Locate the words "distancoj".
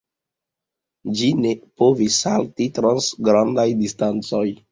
3.83-4.45